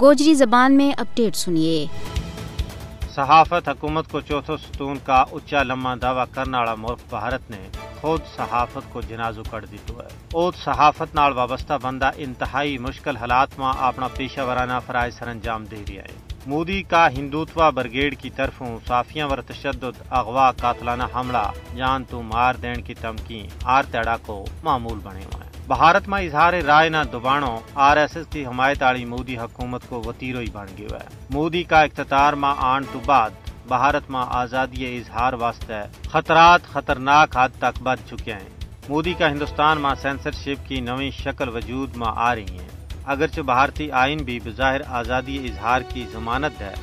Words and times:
گوجری 0.00 0.34
زبان 0.34 0.76
میں 0.76 0.92
اپڈیٹ 1.00 1.36
سنیے۔ 1.36 1.86
صحافت 3.14 3.68
حکومت 3.68 4.10
کو 4.10 4.20
چوتھو 4.20 4.56
ستون 4.56 4.96
کا 5.04 5.24
اچا 5.32 5.62
لما 5.62 5.94
دعویٰ 6.02 6.24
کرنے 6.30 6.58
والا 6.58 6.74
ملک 6.74 6.98
بھارت 7.10 7.50
نے 7.50 7.68
خود 8.00 8.20
صحافت 8.36 8.92
کو 8.92 9.00
جنازو 9.00 9.42
کر 9.50 9.64
دیتو 9.64 10.00
ہے۔ 10.00 10.08
اوت 10.32 10.56
صحافت 10.56 11.14
نال 11.14 11.32
وابستہ 11.32 11.72
بندہ 11.82 12.10
انتہائی 12.16 12.78
مشکل 12.78 13.16
حالات 13.16 13.58
میں 13.58 13.72
اپنا 13.78 14.08
پیشہ 14.08 14.40
ورانہ 14.40 14.78
فرائض 14.86 15.14
سر 15.18 15.28
انجام 15.28 15.64
دے 15.64 15.82
رہا 15.88 16.02
ہے۔ 16.02 16.16
مودی 16.46 16.82
کا 16.82 17.08
ہندوتوا 17.10 17.70
برگیڈ 17.70 18.18
کی 18.20 18.30
طرفوں 18.30 18.78
صافیاں 18.88 19.28
ور 19.28 19.38
تشدد 19.46 20.02
اغوا 20.10 20.50
قاتلانہ 20.52 21.04
حملہ، 21.14 21.46
جان 21.76 22.04
تو 22.04 22.22
مار 22.22 22.54
دین 22.54 22.82
کی 22.82 22.94
تمکی 22.94 23.46
آر 23.64 23.82
تیڑا 23.90 24.16
کو 24.26 24.44
معمول 24.64 24.98
بنے 25.02 25.24
ہوئے 25.24 25.43
بھارت 25.66 26.08
میں 26.08 26.20
اظہار 26.22 26.52
رائے 26.52 26.88
نہ 26.88 26.96
دبانو، 27.12 27.58
آر 27.74 27.96
ایس 27.96 28.16
ایس 28.16 28.26
کی 28.30 28.46
حمایت 28.46 28.82
والی 28.82 29.04
مودی 29.04 29.36
حکومت 29.38 29.82
کو 29.88 30.02
وطیرو 30.06 30.38
ہی 30.38 30.50
بن 30.52 30.66
گیا 30.78 30.96
ہے۔ 30.96 31.08
مودی 31.30 31.62
کا 31.62 31.80
اقتدار 31.82 32.32
میں 32.32 32.52
آن 32.58 32.84
تو 32.92 32.98
بعد 33.06 33.30
بھارت 33.68 34.10
میں 34.10 34.24
آزادی 34.28 34.96
اظہار 34.96 35.32
واسطے 35.32 35.80
خطرات 36.12 36.66
خطرناک 36.72 37.36
حد 37.36 37.48
تک 37.58 37.82
بڑھ 37.82 38.00
چکے 38.10 38.32
ہیں۔ 38.32 38.48
مودی 38.88 39.14
کا 39.14 39.30
ہندوستان 39.30 39.80
میں 39.80 39.94
سینسرشپ 40.02 40.68
کی 40.68 40.80
نئی 40.80 41.10
شکل 41.10 41.48
وجود 41.48 41.96
میں 41.96 42.12
آ 42.16 42.34
رہی 42.34 42.58
ہیں۔ 42.58 42.68
اگرچہ 43.04 43.40
بھارتی 43.40 43.90
آئین 43.92 44.18
بھی 44.18 44.38
بظاہر 44.44 44.80
آزادی 44.88 45.36
اظہار 45.44 45.80
کی 45.88 46.04
ضمانت 46.12 46.60
ہے، 46.60 46.74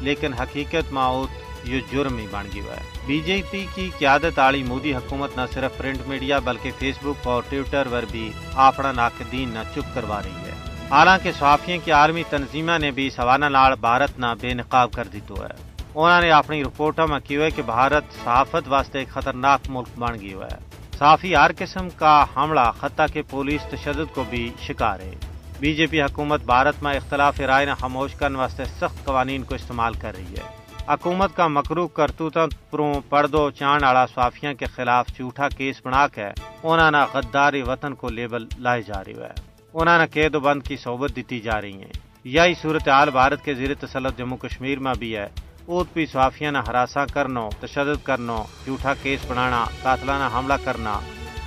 لیکن 0.00 0.32
حقیقت 0.32 0.92
اوت 0.94 1.49
یہ 1.64 1.80
جرم 1.92 2.18
ہی 2.18 2.26
بن 2.30 2.46
گیا 2.54 2.76
ہے۔ 2.76 3.06
بی 3.06 3.20
جے 3.20 3.42
پی 3.50 3.66
کی 3.74 3.90
قیادت 3.98 4.38
والی 4.38 4.62
مودی 4.62 4.94
حکومت 4.94 5.36
نہ 5.36 5.42
صرف 5.54 5.76
پرنٹ 5.76 6.06
میڈیا 6.06 6.38
بلکہ 6.38 6.70
فیس 6.78 6.96
بک 7.02 7.26
اور 7.26 7.42
ٹویٹر 7.48 7.88
پر 7.90 8.04
بھی 8.10 8.32
اپنا 8.54 8.92
ناقدین 8.92 9.48
نہ 9.48 9.58
چپ 9.74 9.94
کروا 9.94 10.20
رہی 10.22 10.50
ہے۔ 10.50 10.54
حالانکہ 10.90 11.32
صحافیوں 11.32 11.78
کی 11.84 11.92
عالمی 11.92 12.22
تنظیموں 12.30 12.78
نے 12.78 12.90
بھی 12.90 13.10
سوانہ 13.10 13.44
نال 13.44 13.72
بھارت 13.80 14.18
نہ 14.18 14.26
بے 14.40 14.54
نقاب 14.54 14.92
کر 14.92 15.04
دی 15.04 15.20
ہے۔ 15.30 15.70
انہوں 15.94 16.20
نے 16.20 16.30
اپنی 16.30 16.62
رپورٹوں 16.64 17.08
میں 17.08 17.20
کیا 17.20 17.44
ہے 17.44 17.50
کہ 17.50 17.62
بھارت 17.62 18.04
صحافت 18.24 18.68
واسطے 18.68 18.98
ایک 18.98 19.08
خطرناک 19.08 19.60
ملک 19.68 19.98
بن 19.98 20.20
گیا 20.20 20.44
ہے۔ 20.44 20.58
صحافی 20.98 21.36
ہر 21.36 21.50
قسم 21.58 21.88
کا 21.90 22.24
حملہ، 22.36 22.70
خطہ 22.80 23.02
کے 23.12 23.22
پولیس 23.22 23.62
تشدد 23.70 24.14
کو 24.14 24.24
بھی 24.30 24.52
شکار 24.60 25.00
ہے 25.00 25.14
بی 25.60 25.74
جے 25.74 25.86
پی 25.86 26.02
حکومت 26.02 26.44
بھارت 26.44 26.82
میں 26.82 26.94
اختلاف 26.94 27.40
رائے 27.40 27.66
نہ 27.66 27.74
خاموش 27.80 28.14
کرنے 28.14 28.38
واسطے 28.38 28.64
سخت 28.64 29.04
قوانین 29.04 29.42
کو 29.42 29.54
استعمال 29.54 29.94
کر 29.94 30.14
رہی 30.16 30.34
ہے۔ 30.34 30.59
حکومت 30.88 31.36
کا 31.36 31.48
مکرو 31.48 31.88
کرتوتوں 31.88 32.46
پروں 32.70 32.94
پردو 33.08 33.50
چاند 33.50 33.82
آڑا 33.82 34.06
صافیاں 34.14 34.54
کے 34.54 34.66
خلاف 34.66 35.06
جھوٹا 35.08 35.48
کیس 35.48 35.80
بنا 35.84 36.08
کے 36.08 36.26
انہوں 36.62 36.90
نے 36.90 36.98
غداری 37.14 37.62
وطن 37.62 37.94
کو 37.94 38.08
لیبل 38.08 38.46
لائے 38.58 38.82
جا 38.82 39.04
رہی 39.04 39.12
ہے۔ 39.12 39.50
انہوں 39.74 39.98
نے 39.98 40.06
قید 40.06 40.34
و 40.34 40.40
بند 40.40 40.62
کی 40.62 40.76
صحبت 40.76 41.16
دیتی 41.16 41.40
جا 41.40 41.60
رہی 41.60 41.72
ہیں۔ 41.72 41.92
یہی 42.24 42.54
صورتحال 42.62 43.10
بھارت 43.10 43.44
کے 43.44 43.54
زیر 43.54 43.74
تسلط 43.74 44.18
جموں 44.18 44.36
کشمیر 44.36 44.78
میں 44.78 44.94
بھی 44.98 45.16
ہے۔ 45.16 45.28
اوت 45.66 45.86
بھی 45.92 46.06
صحافیاں 46.06 46.52
نہ 46.52 46.58
ہراساں 46.68 47.06
کرنا 47.12 47.48
تشدد 47.60 48.06
کرنا 48.06 48.42
جھوٹا 48.64 48.94
کیس 49.02 49.20
بنانا 49.28 49.64
قاتلانہ 49.82 50.38
حملہ 50.38 50.54
کرنا، 50.64 51.00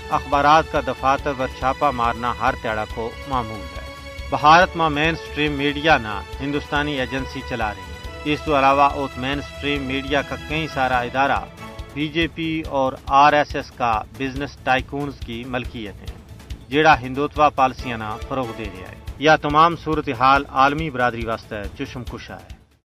اخبارات 0.09 0.63
کا 0.71 0.79
دفاتر 0.87 1.31
پر 1.37 1.47
چھاپا 1.59 1.91
مارنا 1.91 2.33
ہر 2.39 2.53
تیڑا 2.61 2.85
کو 2.95 3.09
معمول 3.27 3.77
ہے۔ 3.77 3.93
بھارت 4.29 4.77
میں 4.77 4.89
مین 4.89 5.15
سٹریم 5.15 5.51
میڈیا 5.51 5.97
نہ 5.97 6.21
ہندوستانی 6.41 6.99
ایجنسی 6.99 7.41
چلا 7.49 7.73
رہی 7.73 7.81
ہے۔ 7.87 7.92
اس 8.25 8.39
تو 8.45 8.59
علاوہ 8.59 8.81
اوت 8.81 9.17
مین 9.17 9.41
سٹریم 9.41 9.81
میڈیا 9.81 10.21
کا 10.21 10.35
کئی 10.49 10.67
سارا 10.67 10.99
ادارہ 10.99 11.39
بی 11.93 12.07
جے 12.07 12.27
پی 12.35 12.61
اور 12.69 12.93
آر 13.05 13.33
ایس 13.33 13.55
ایس 13.55 13.71
کا 13.71 14.01
بزنس 14.17 14.57
ٹائکونز 14.63 15.13
کی 15.19 15.43
ملکیت 15.47 16.01
ہے 16.01 16.15
جیڑا 16.69 16.99
ہندوتوا 17.01 17.49
پالیسیاں 17.49 17.97
نہ 17.97 18.17
فروغ 18.27 18.47
دے 18.57 18.63
رہا 18.63 18.91
ہے۔ 18.91 18.95
یا 19.19 19.35
تمام 19.35 19.75
صورتحال 19.75 20.43
عالمی 20.49 20.89
برادری 20.89 21.25
واسطے 21.25 21.55
چشم 21.79 22.03
کشا 22.03 22.35
ہے۔ 22.35 22.52